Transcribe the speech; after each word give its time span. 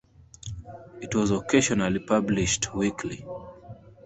It 0.99 1.13
was 1.13 1.29
occasionally 1.29 1.99
published 1.99 2.73
weekly. 2.73 3.23